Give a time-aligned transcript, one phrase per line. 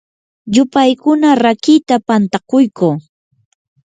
[0.55, 2.89] yupaykuna rakiita pantakuyquu.